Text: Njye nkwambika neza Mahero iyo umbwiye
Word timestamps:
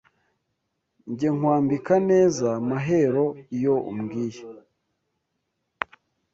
Njye 1.11 1.29
nkwambika 1.37 1.95
neza 2.09 2.47
Mahero 2.69 3.25
iyo 3.55 3.75
umbwiye 3.91 4.43